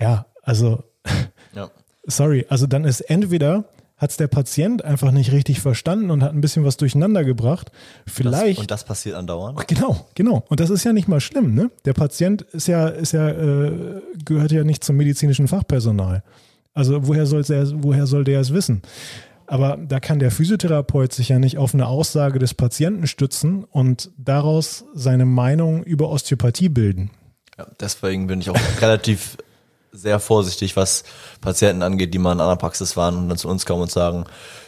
[0.00, 0.82] Ja, also,
[1.54, 1.70] Ja.
[2.06, 6.32] sorry, also dann ist entweder hat es der Patient einfach nicht richtig verstanden und hat
[6.32, 7.72] ein bisschen was durcheinander gebracht.
[8.06, 8.58] Vielleicht.
[8.58, 9.66] Das, und das passiert andauernd.
[9.68, 10.44] Genau, genau.
[10.48, 11.70] Und das ist ja nicht mal schlimm, ne?
[11.86, 16.22] Der Patient ist ja, ist ja, äh, gehört ja nicht zum medizinischen Fachpersonal.
[16.74, 18.82] Also woher soll der, woher soll der es wissen?
[19.46, 24.10] Aber da kann der Physiotherapeut sich ja nicht auf eine Aussage des Patienten stützen und
[24.18, 27.10] daraus seine Meinung über Osteopathie bilden.
[27.56, 29.38] Ja, deswegen bin ich auch relativ
[29.96, 31.04] sehr vorsichtig, was
[31.40, 34.24] Patienten angeht, die mal in einer Praxis waren und dann zu uns kommen und sagen,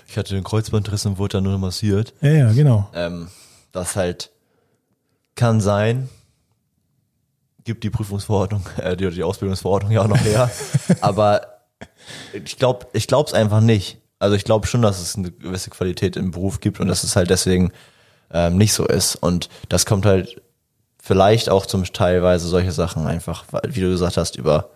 [0.09, 2.15] ich hatte den Kreuzbandriss und wurde dann nur massiert.
[2.21, 2.89] Ja, ja, genau.
[2.95, 3.29] Ähm,
[3.73, 4.31] das halt
[5.35, 6.09] kann sein,
[7.65, 10.51] gibt die Prüfungsverordnung, äh, die, die Ausbildungsverordnung ja auch noch her.
[11.01, 11.59] Aber
[12.33, 13.99] ich glaube, ich glaube es einfach nicht.
[14.19, 17.15] Also ich glaube schon, dass es eine gewisse Qualität im Beruf gibt und dass es
[17.15, 17.73] halt deswegen
[18.33, 19.15] ähm, nicht so ist.
[19.15, 20.43] Und das kommt halt
[21.01, 24.71] vielleicht auch zum teilweise solche Sachen einfach, wie du gesagt hast, über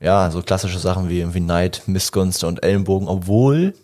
[0.00, 3.74] ja, so klassische Sachen wie irgendwie Neid, Missgunst und Ellenbogen, obwohl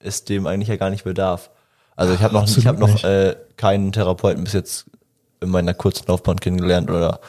[0.00, 1.50] es dem eigentlich ja gar nicht bedarf.
[1.96, 4.86] Also ich habe noch, ich habe noch äh, keinen Therapeuten bis jetzt
[5.40, 7.20] in meiner kurzen Laufbahn kennengelernt oder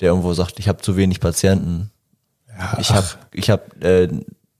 [0.00, 1.90] der irgendwo sagt, ich habe zu wenig Patienten.
[2.48, 4.08] Ja, ich habe, ich habe, äh,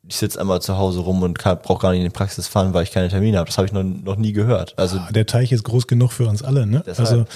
[0.08, 2.84] ich sitze einmal zu Hause rum und brauche gar nicht in die Praxis fahren, weil
[2.84, 3.46] ich keine Termine habe.
[3.46, 4.74] Das habe ich noch, noch nie gehört.
[4.78, 6.66] Also ah, der Teich ist groß genug für uns alle.
[6.66, 6.82] Ne?
[6.86, 7.28] Deshalb.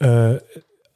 [0.00, 0.40] Also äh,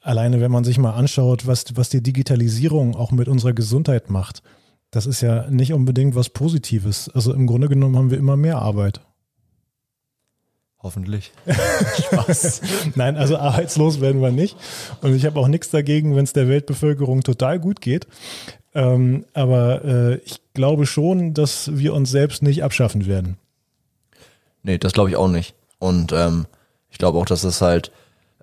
[0.00, 4.42] alleine, wenn man sich mal anschaut, was was die Digitalisierung auch mit unserer Gesundheit macht,
[4.90, 7.11] das ist ja nicht unbedingt was Positives.
[7.11, 9.00] Also im Grunde genommen haben wir immer mehr Arbeit.
[10.80, 11.32] Hoffentlich.
[12.06, 12.61] Spaß.
[12.94, 14.56] Nein, also arbeitslos werden wir nicht.
[15.02, 18.06] Und ich habe auch nichts dagegen, wenn es der Weltbevölkerung total gut geht.
[18.74, 23.38] Ähm, aber äh, ich glaube schon, dass wir uns selbst nicht abschaffen werden.
[24.62, 25.54] Nee, das glaube ich auch nicht.
[25.78, 26.46] Und ähm,
[26.90, 27.90] ich glaube auch, dass es halt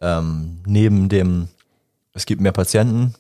[0.02, 1.48] ähm, neben dem,
[2.14, 3.14] es gibt mehr Patienten,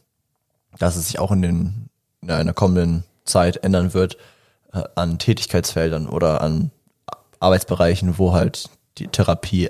[0.77, 1.89] dass es sich auch in, den,
[2.21, 4.17] in der kommenden Zeit ändern wird
[4.73, 6.71] äh, an Tätigkeitsfeldern oder an
[7.39, 9.69] Arbeitsbereichen, wo halt die Therapie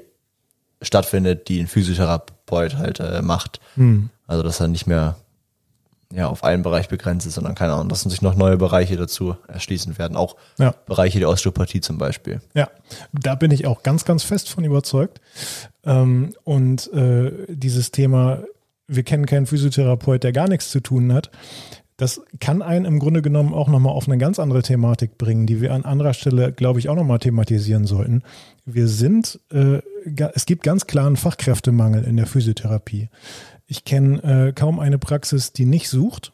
[0.82, 3.60] stattfindet, die ein Physiotherapeut halt äh, macht.
[3.76, 4.10] Mhm.
[4.28, 5.15] Also dass er nicht mehr
[6.13, 9.36] ja, auf einen Bereich begrenzt ist, sondern keine Ahnung, dass sich noch neue Bereiche dazu
[9.48, 10.15] erschließen werden.
[10.15, 10.74] Auch ja.
[10.86, 12.41] Bereiche der Osteopathie zum Beispiel.
[12.54, 12.70] Ja,
[13.12, 15.20] da bin ich auch ganz, ganz fest von überzeugt.
[15.84, 18.44] Ähm, und äh, dieses Thema,
[18.88, 21.32] wir kennen keinen Physiotherapeut, der gar nichts zu tun hat.
[21.98, 25.62] Das kann einen im Grunde genommen auch nochmal auf eine ganz andere Thematik bringen, die
[25.62, 28.22] wir an anderer Stelle, glaube ich, auch nochmal thematisieren sollten.
[28.65, 29.80] Wir sind, äh,
[30.34, 33.10] es gibt ganz klaren Fachkräftemangel in der Physiotherapie.
[33.67, 36.32] Ich kenne äh, kaum eine Praxis, die nicht sucht.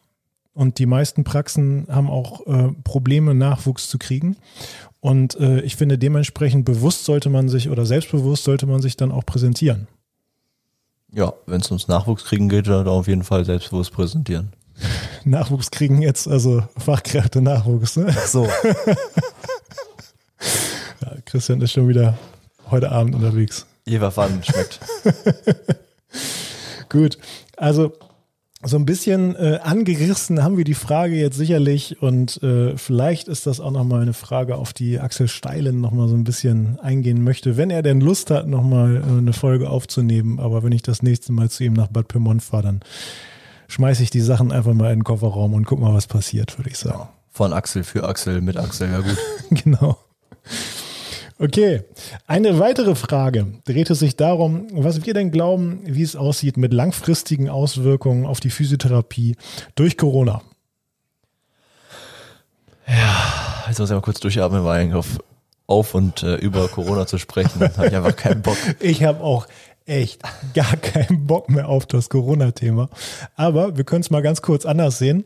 [0.54, 4.36] Und die meisten Praxen haben auch äh, Probleme, Nachwuchs zu kriegen.
[5.00, 9.10] Und äh, ich finde, dementsprechend bewusst sollte man sich oder selbstbewusst sollte man sich dann
[9.10, 9.88] auch präsentieren.
[11.10, 14.52] Ja, wenn es ums Nachwuchs kriegen geht, dann auf jeden Fall selbstbewusst präsentieren.
[15.24, 17.96] Nachwuchs kriegen jetzt, also Fachkräfte-Nachwuchs.
[17.96, 18.06] Ne?
[18.10, 18.44] Ach so.
[21.00, 22.18] ja, Christian ist schon wieder
[22.70, 23.66] heute Abend unterwegs.
[23.86, 24.80] Jeverfahren schmeckt.
[26.92, 27.16] Gut,
[27.56, 27.94] also
[28.62, 33.46] so ein bisschen äh, angerissen haben wir die Frage jetzt sicherlich und äh, vielleicht ist
[33.46, 37.56] das auch nochmal eine Frage, auf die Axel Steilen nochmal so ein bisschen eingehen möchte,
[37.56, 40.38] wenn er denn Lust hat, nochmal äh, eine Folge aufzunehmen.
[40.38, 42.80] Aber wenn ich das nächste Mal zu ihm nach Bad Pyrmont fahre, dann
[43.68, 46.68] schmeiße ich die Sachen einfach mal in den Kofferraum und guck mal, was passiert, würde
[46.68, 47.08] ich sagen.
[47.30, 49.16] Von Axel für Axel mit Axel, ja gut.
[49.64, 49.96] genau.
[51.42, 51.82] Okay,
[52.28, 57.48] eine weitere Frage drehte sich darum, was wir denn glauben, wie es aussieht mit langfristigen
[57.48, 59.34] Auswirkungen auf die Physiotherapie
[59.74, 60.40] durch Corona.
[62.86, 65.18] Ja, jetzt muss ich mal kurz durchatmen, weil auf,
[65.66, 68.56] auf und äh, über Corona zu sprechen, habe ich einfach keinen Bock.
[68.78, 69.48] Ich habe auch
[69.84, 70.22] echt
[70.54, 72.88] gar keinen Bock mehr auf das Corona-Thema.
[73.34, 75.24] Aber wir können es mal ganz kurz anders sehen.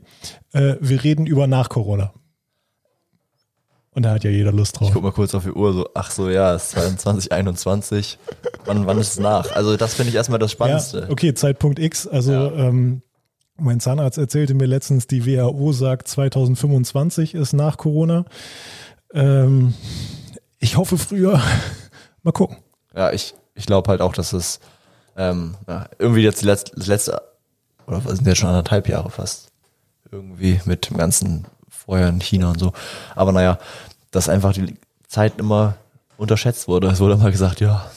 [0.55, 2.15] Äh, wir reden über nach Corona.
[3.97, 4.89] Und da hat ja jeder Lust drauf.
[4.89, 8.19] Ich guck mal kurz auf die Uhr, so, ach so, ja, es ist 2021.
[8.67, 9.51] wann, wann ist es nach?
[9.57, 11.01] Also, das finde ich erstmal das Spannendste.
[11.01, 12.07] Ja, okay, Zeitpunkt X.
[12.07, 12.53] Also, ja.
[12.53, 13.01] ähm,
[13.57, 18.27] mein Zahnarzt erzählte mir letztens, die WHO sagt, 2025 ist nach Corona.
[19.15, 19.73] Ähm,
[20.59, 21.41] ich hoffe früher.
[22.23, 22.59] mal gucken.
[22.95, 24.61] Ja, ich, ich glaube halt auch, dass es
[25.17, 27.23] ähm, ja, irgendwie jetzt die letzte, das letzte,
[27.87, 29.53] oder was sind jetzt schon anderthalb Jahre fast,
[30.13, 31.47] irgendwie mit dem ganzen
[31.87, 32.73] vorher in China und so.
[33.15, 33.59] Aber naja,
[34.11, 34.77] dass einfach die
[35.09, 35.77] Zeit immer
[36.19, 36.89] unterschätzt wurde.
[36.89, 37.91] Es wurde immer gesagt, ja,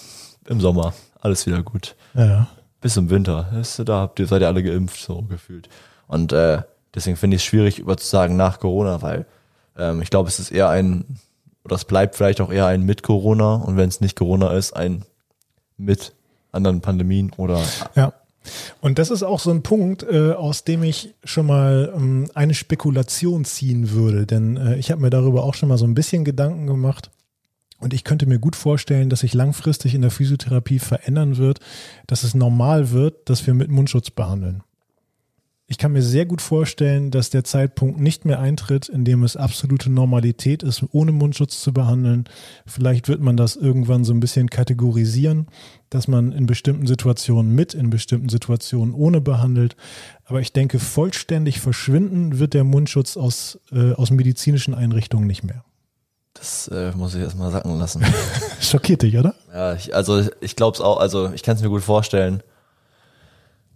[0.48, 1.96] im Sommer, alles wieder gut.
[2.14, 2.48] Ja.
[2.82, 5.68] Bis im Winter, ist, da habt ihr, seid ihr alle geimpft, so gefühlt.
[6.08, 6.62] Und äh,
[6.96, 9.26] deswegen finde ich es schwierig, über zu sagen nach Corona, weil
[9.78, 11.20] ähm, ich glaube, es ist eher ein,
[11.64, 14.74] oder es bleibt vielleicht auch eher ein mit Corona und wenn es nicht Corona ist,
[14.74, 15.04] ein
[15.78, 16.14] mit
[16.52, 17.62] anderen Pandemien oder.
[17.96, 18.14] Ja.
[18.82, 22.54] Und das ist auch so ein Punkt, äh, aus dem ich schon mal ähm, eine
[22.54, 26.26] Spekulation ziehen würde, denn äh, ich habe mir darüber auch schon mal so ein bisschen
[26.26, 27.12] Gedanken gemacht.
[27.80, 31.60] Und ich könnte mir gut vorstellen, dass sich langfristig in der Physiotherapie verändern wird,
[32.08, 34.64] dass es normal wird, dass wir mit Mundschutz behandeln.
[35.72, 39.38] Ich kann mir sehr gut vorstellen, dass der Zeitpunkt nicht mehr eintritt, in dem es
[39.38, 42.26] absolute Normalität ist, ohne Mundschutz zu behandeln.
[42.66, 45.46] Vielleicht wird man das irgendwann so ein bisschen kategorisieren,
[45.92, 49.76] dass man in bestimmten Situationen mit, in bestimmten Situationen ohne behandelt.
[50.26, 55.64] Aber ich denke, vollständig verschwinden wird der Mundschutz aus, äh, aus medizinischen Einrichtungen nicht mehr.
[56.34, 58.04] Das äh, muss ich erstmal sacken lassen.
[58.60, 59.36] Schockiert dich, oder?
[59.54, 62.42] Ja, ich, also ich glaube es auch, also ich kann es mir gut vorstellen.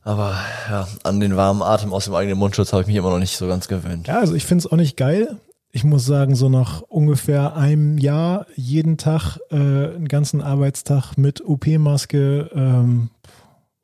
[0.03, 0.37] Aber
[0.69, 3.37] ja, an den warmen Atem aus dem eigenen Mundschutz habe ich mich immer noch nicht
[3.37, 4.07] so ganz gewöhnt.
[4.07, 5.39] Ja, also ich finde es auch nicht geil.
[5.71, 11.41] Ich muss sagen, so nach ungefähr einem Jahr jeden Tag, äh, einen ganzen Arbeitstag mit
[11.41, 13.09] OP-Maske, ähm,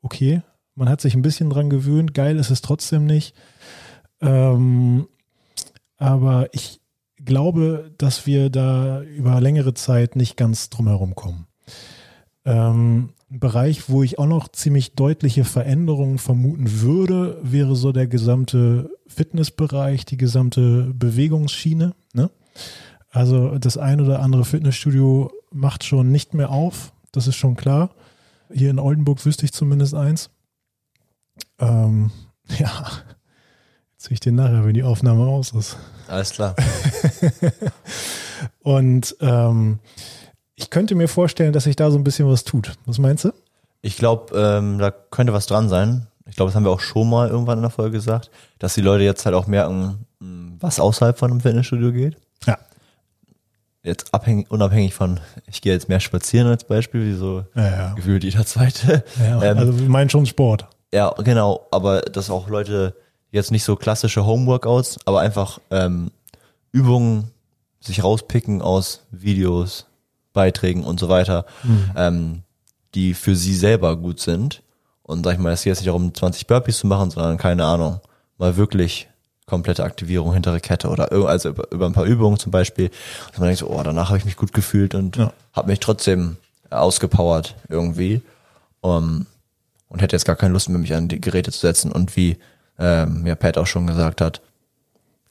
[0.02, 0.42] okay.
[0.76, 2.14] Man hat sich ein bisschen dran gewöhnt.
[2.14, 3.34] Geil ist es trotzdem nicht.
[4.20, 5.08] Ähm,
[5.96, 6.80] aber ich
[7.22, 11.46] glaube, dass wir da über längere Zeit nicht ganz drumherum kommen.
[12.44, 18.90] Ähm, Bereich, wo ich auch noch ziemlich deutliche Veränderungen vermuten würde, wäre so der gesamte
[19.06, 21.94] Fitnessbereich, die gesamte Bewegungsschiene.
[22.12, 22.30] Ne?
[23.10, 27.90] Also das ein oder andere Fitnessstudio macht schon nicht mehr auf, das ist schon klar.
[28.52, 30.30] Hier in Oldenburg wüsste ich zumindest eins.
[31.60, 32.10] Ähm,
[32.58, 32.84] ja,
[33.92, 35.76] jetzt sehe ich dir nachher, wenn die Aufnahme aus ist.
[36.08, 36.56] Alles klar.
[38.60, 39.78] Und ähm,
[40.60, 42.72] ich könnte mir vorstellen, dass sich da so ein bisschen was tut.
[42.86, 43.32] Was meinst du?
[43.82, 46.06] Ich glaube, ähm, da könnte was dran sein.
[46.26, 48.82] Ich glaube, das haben wir auch schon mal irgendwann in der Folge gesagt, dass die
[48.82, 50.06] Leute jetzt halt auch merken,
[50.60, 52.16] was außerhalb von einem Fitnessstudio geht.
[52.46, 52.58] Ja.
[53.82, 57.94] Jetzt abhängig, unabhängig von, ich gehe jetzt mehr spazieren als Beispiel, wie so Ja, ja.
[57.94, 59.02] gefühlt jeder zweite.
[59.18, 60.66] ja Ähm, also wir meinen schon Sport.
[60.92, 62.94] Ja, genau, aber dass auch Leute
[63.30, 66.10] jetzt nicht so klassische Homeworkouts, aber einfach ähm,
[66.72, 67.30] Übungen
[67.80, 69.86] sich rauspicken aus Videos,
[70.32, 71.44] Beiträgen und so weiter,
[71.96, 72.42] ähm,
[72.94, 74.62] die für sie selber gut sind.
[75.02, 77.64] Und sag ich mal, es geht jetzt nicht darum, 20 Burpees zu machen, sondern keine
[77.64, 78.00] Ahnung,
[78.38, 79.08] mal wirklich
[79.46, 82.90] komplette Aktivierung hintere Kette oder also über, über ein paar Übungen zum Beispiel.
[83.28, 85.32] Und man denkt so, oh, danach habe ich mich gut gefühlt und Ja.
[85.52, 86.36] habe mich trotzdem
[86.70, 88.22] ausgepowert irgendwie.
[88.82, 89.26] Um,
[89.88, 91.90] und hätte jetzt gar keine Lust mehr, mich an die Geräte zu setzen.
[91.90, 92.38] Und wie
[92.78, 94.40] ähm, ja Pat auch schon gesagt hat,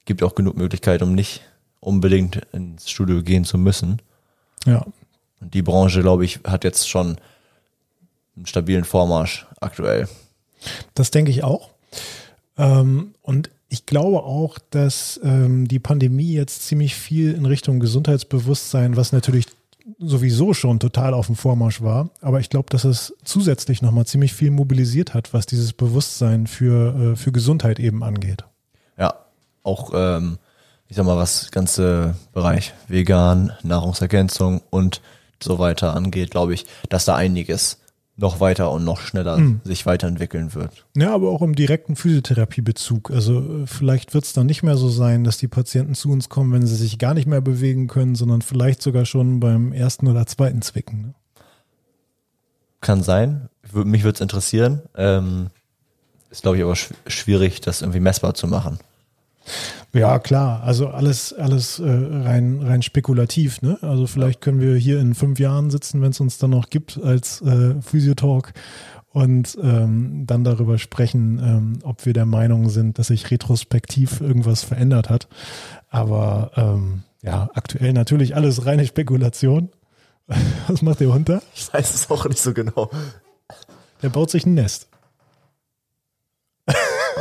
[0.06, 1.42] gibt auch genug Möglichkeit, um nicht
[1.80, 4.02] unbedingt ins Studio gehen zu müssen.
[4.66, 4.86] Ja.
[5.42, 7.18] Und die Branche, glaube ich, hat jetzt schon
[8.36, 10.08] einen stabilen Vormarsch aktuell.
[10.94, 11.70] Das denke ich auch.
[12.58, 18.98] Ähm, und ich glaube auch, dass ähm, die Pandemie jetzt ziemlich viel in Richtung Gesundheitsbewusstsein,
[18.98, 19.46] was natürlich
[19.98, 24.34] sowieso schon total auf dem Vormarsch war, aber ich glaube, dass es zusätzlich nochmal ziemlich
[24.34, 28.44] viel mobilisiert hat, was dieses Bewusstsein für, äh, für Gesundheit eben angeht.
[28.98, 29.16] Ja,
[29.64, 30.38] auch, ähm,
[30.90, 35.02] ich sag mal, was ganze Bereich vegan, Nahrungsergänzung und
[35.42, 37.78] so weiter angeht, glaube ich, dass da einiges
[38.18, 40.86] noch weiter und noch schneller sich weiterentwickeln wird.
[40.98, 43.12] Ja, aber auch im direkten Physiotherapiebezug.
[43.12, 46.28] Also äh, vielleicht wird es dann nicht mehr so sein, dass die Patienten zu uns
[46.28, 50.08] kommen, wenn sie sich gar nicht mehr bewegen können, sondern vielleicht sogar schon beim ersten
[50.08, 51.02] oder zweiten Zwicken.
[51.02, 51.14] Ne?
[52.82, 53.48] Kann sein.
[53.72, 54.82] Mich würde es interessieren.
[54.98, 55.48] Ähm,
[56.30, 58.80] ist, glaube ich, aber schw schwierig, das irgendwie messbar zu machen.
[59.94, 60.62] Ja, klar.
[60.64, 63.62] Also alles, alles äh, rein, rein spekulativ.
[63.62, 63.80] Ne?
[63.82, 67.00] Also vielleicht können wir hier in fünf Jahren sitzen, wenn es uns dann noch gibt,
[67.04, 68.54] als äh, Physiotalk
[69.12, 74.64] und ähm, dann darüber sprechen, ähm, ob wir der Meinung sind, dass sich retrospektiv irgendwas
[74.64, 75.28] verändert hat.
[75.90, 79.70] Aber ähm, ja, aktuell natürlich alles reine Spekulation.
[80.68, 81.42] Was macht der Hund da?
[81.56, 82.92] Ich weiß es auch nicht so genau.
[84.04, 84.89] Der baut sich ein Nest.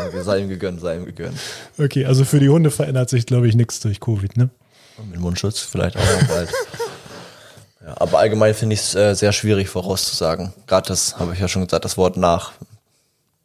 [0.07, 1.39] Okay, sei ihm gegönnt, sei ihm gegönnt.
[1.79, 4.51] Okay, also für die Hunde verändert sich, glaube ich, nichts durch Covid, ne?
[4.97, 6.51] Und mit Mundschutz vielleicht auch noch bald.
[7.85, 10.53] ja, aber allgemein finde ich es äh, sehr schwierig vorauszusagen.
[10.67, 12.53] Gerade das habe ich ja schon gesagt, das Wort nach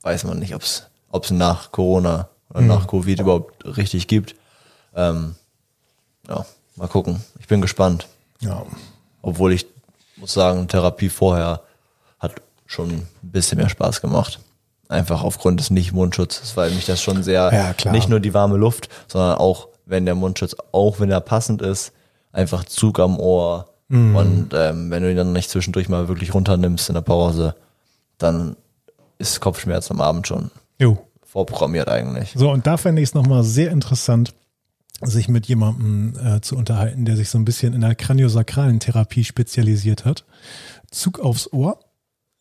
[0.03, 4.35] weiß man nicht, ob es nach Corona oder nach Covid überhaupt richtig gibt.
[4.95, 5.35] Ähm,
[6.27, 7.23] ja, mal gucken.
[7.39, 8.07] Ich bin gespannt.
[8.41, 8.65] Ja.
[9.21, 9.65] Obwohl ich
[10.17, 11.61] muss sagen, Therapie vorher
[12.19, 12.33] hat
[12.67, 14.39] schon ein bisschen mehr Spaß gemacht.
[14.89, 17.93] Einfach aufgrund des Nicht-Mundschutzes, weil mich das schon sehr, Ja, klar.
[17.93, 21.93] nicht nur die warme Luft, sondern auch, wenn der Mundschutz, auch wenn er passend ist,
[22.31, 23.69] einfach Zug am Ohr.
[23.87, 24.15] Mhm.
[24.15, 27.55] Und ähm, wenn du ihn dann nicht zwischendurch mal wirklich runternimmst in der Pause,
[28.17, 28.55] dann
[29.17, 30.97] ist Kopfschmerz am Abend schon Jo.
[31.23, 32.33] vorprogrammiert eigentlich.
[32.35, 34.33] So, und da fände ich es nochmal sehr interessant,
[35.01, 39.23] sich mit jemandem äh, zu unterhalten, der sich so ein bisschen in der kraniosakralen Therapie
[39.23, 40.23] spezialisiert hat.
[40.91, 41.79] Zug aufs Ohr.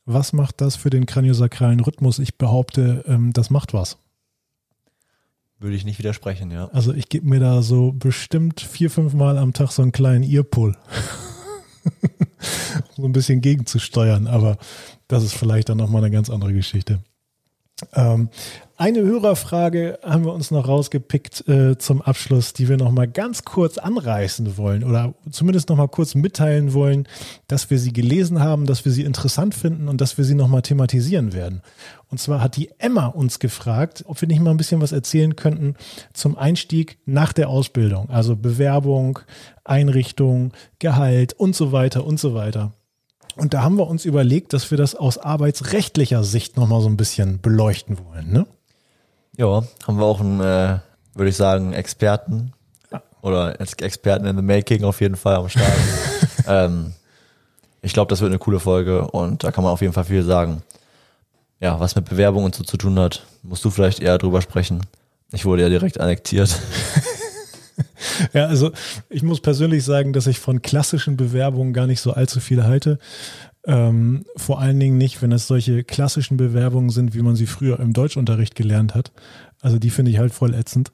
[0.05, 2.19] Was macht das für den kraniosakralen Rhythmus?
[2.19, 3.99] Ich behaupte, ähm, das macht was.
[5.59, 6.67] Würde ich nicht widersprechen, ja.
[6.73, 10.25] Also ich gebe mir da so bestimmt vier, fünf Mal am Tag so einen kleinen
[10.25, 10.77] Earpull.
[12.97, 14.59] so ein bisschen gegenzusteuern, aber
[15.07, 17.01] das ist vielleicht dann nochmal eine ganz andere Geschichte.
[17.95, 18.29] Ähm,
[18.83, 23.45] eine Hörerfrage haben wir uns noch rausgepickt äh, zum Abschluss, die wir noch mal ganz
[23.45, 27.07] kurz anreißen wollen oder zumindest noch mal kurz mitteilen wollen,
[27.47, 30.49] dass wir sie gelesen haben, dass wir sie interessant finden und dass wir sie noch
[30.49, 31.63] mal thematisieren werden.
[32.11, 35.37] Und zwar hat die Emma uns gefragt, ob wir nicht mal ein bisschen was erzählen
[35.37, 35.77] könnten
[36.13, 39.21] zum Einstieg nach der Ausbildung, also Bewerbung,
[39.63, 42.73] Einrichtung, Gehalt und so weiter und so weiter.
[43.37, 46.89] Und da haben wir uns überlegt, dass wir das aus arbeitsrechtlicher Sicht noch mal so
[46.89, 48.47] ein bisschen beleuchten wollen, ne?
[49.37, 50.79] Ja, haben wir auch einen, äh,
[51.15, 52.53] würde ich sagen, Experten
[53.23, 55.73] oder Experten in the Making auf jeden Fall am Start.
[56.47, 56.93] ähm,
[57.81, 60.23] ich glaube, das wird eine coole Folge und da kann man auf jeden Fall viel
[60.23, 60.63] sagen.
[61.61, 64.85] Ja, was mit Bewerbung und so zu tun hat, musst du vielleicht eher drüber sprechen.
[65.33, 66.61] Ich wurde ja direkt annektiert.
[68.33, 68.73] ja, also
[69.09, 72.99] ich muss persönlich sagen, dass ich von klassischen Bewerbungen gar nicht so allzu viel halte.
[73.65, 77.79] Ähm, vor allen Dingen nicht, wenn es solche klassischen Bewerbungen sind, wie man sie früher
[77.79, 79.13] im Deutschunterricht gelernt hat.
[79.61, 80.93] Also die finde ich halt voll ätzend.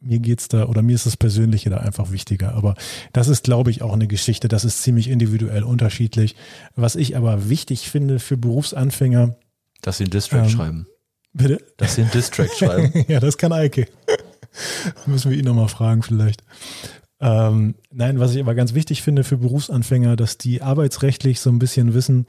[0.00, 2.54] Mir geht's da, oder mir ist das Persönliche da einfach wichtiger.
[2.54, 2.74] Aber
[3.12, 4.48] das ist, glaube ich, auch eine Geschichte.
[4.48, 6.36] Das ist ziemlich individuell unterschiedlich.
[6.76, 9.36] Was ich aber wichtig finde für Berufsanfänger.
[9.82, 10.86] Dass sie einen Distrack ähm, schreiben.
[11.32, 11.58] Bitte?
[11.76, 13.04] Dass sie einen Distrack schreiben.
[13.08, 13.86] ja, das kann Eike.
[15.06, 16.42] Müssen wir ihn nochmal fragen vielleicht.
[17.20, 21.58] Ähm, nein, was ich aber ganz wichtig finde für Berufsanfänger, dass die arbeitsrechtlich so ein
[21.58, 22.26] bisschen wissen,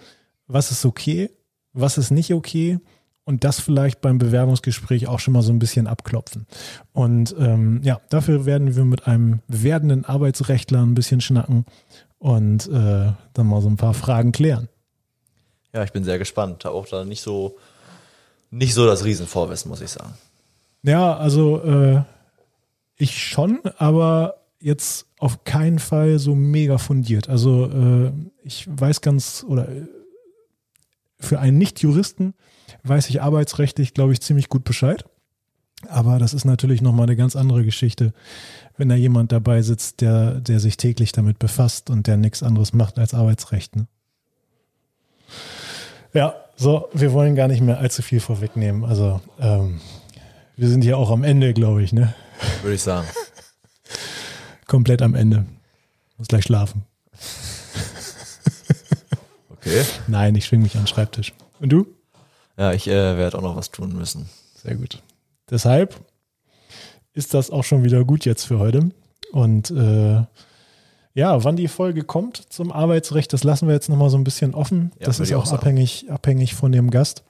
[0.47, 1.29] was ist okay,
[1.73, 2.79] was ist nicht okay
[3.23, 6.47] und das vielleicht beim Bewerbungsgespräch auch schon mal so ein bisschen abklopfen.
[6.93, 11.65] Und ähm, ja, dafür werden wir mit einem werdenden Arbeitsrechtler ein bisschen schnacken
[12.17, 14.67] und äh, dann mal so ein paar Fragen klären.
[15.73, 16.65] Ja, ich bin sehr gespannt.
[16.65, 17.57] Auch da nicht so,
[18.49, 20.15] nicht so das Riesenvorwissen, muss ich sagen.
[20.81, 22.01] Ja, also äh,
[22.99, 27.29] ich schon, aber jetzt auf keinen Fall so mega fundiert.
[27.29, 28.11] Also äh,
[28.43, 29.87] ich weiß ganz, oder äh,
[31.19, 32.33] für einen Nicht-Juristen
[32.83, 35.05] weiß ich arbeitsrechtlich, glaube ich, ziemlich gut Bescheid.
[35.87, 38.13] Aber das ist natürlich nochmal eine ganz andere Geschichte,
[38.75, 42.73] wenn da jemand dabei sitzt, der, der sich täglich damit befasst und der nichts anderes
[42.73, 43.77] macht als Arbeitsrecht.
[43.77, 43.87] Ne?
[46.13, 48.83] Ja, so, wir wollen gar nicht mehr allzu viel vorwegnehmen.
[48.83, 49.79] Also, ähm,
[50.57, 52.13] wir sind hier auch am Ende, glaube ich, ne?
[52.61, 53.07] Würde ich sagen
[54.69, 55.45] komplett am Ende.
[56.17, 56.85] Muss gleich schlafen.
[59.49, 59.83] Okay.
[60.07, 61.33] Nein, ich schwing mich an den Schreibtisch.
[61.59, 61.85] Und du?
[62.57, 64.29] Ja, ich äh, werde auch noch was tun müssen.
[64.55, 65.01] Sehr gut.
[65.49, 65.99] Deshalb
[67.13, 68.91] ist das auch schon wieder gut jetzt für heute.
[69.33, 70.23] Und äh,
[71.13, 74.53] ja, wann die Folge kommt zum Arbeitsrecht, das lassen wir jetzt nochmal so ein bisschen
[74.53, 74.91] offen.
[74.99, 77.23] Ja, das ist auch, auch abhängig, abhängig von dem Gast.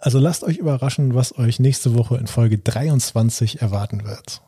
[0.00, 4.40] Also lasst euch überraschen, was euch nächste Woche in Folge 23 erwarten wird.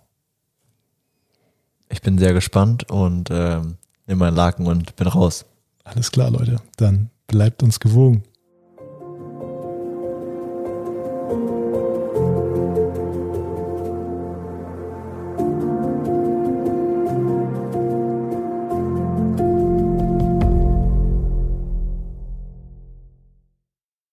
[1.91, 5.45] Ich bin sehr gespannt und ähm, nehme meinen Laken und bin raus.
[5.85, 6.57] Alles klar, Leute.
[6.79, 8.23] Dann bleibt uns gewogen.